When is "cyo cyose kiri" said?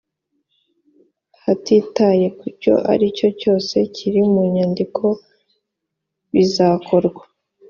3.17-4.21